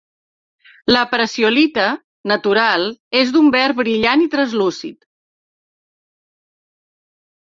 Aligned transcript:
La 0.93 1.01
prasiolita 1.09 1.83
natural 2.31 2.85
és 3.19 3.33
d'un 3.35 3.51
verd 3.57 3.79
brillant 3.81 4.25
i 4.25 4.27
translúcid. 4.37 4.97